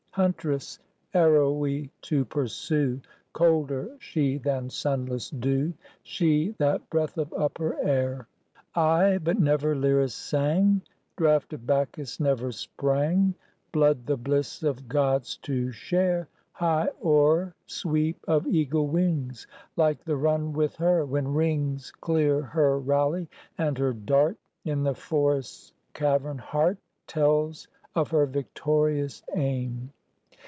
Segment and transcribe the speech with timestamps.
[0.13, 0.77] Huntress
[1.13, 2.99] arrowy to pursue,
[3.31, 8.27] Colder she than sunless dew, She, that breath of upper air;
[8.75, 10.81] Ay, but never lyrist sang,
[11.15, 13.35] Draught of Bacchus never sprang
[13.71, 19.47] Blood the bliss of Gods to share, High o'er sweep of eagle wings,
[19.77, 24.93] Like the run with her, when rings Clear her rally, and her dart, In the
[24.93, 26.77] forest's cavern heart,
[27.07, 29.89] Tells of her victorious aim.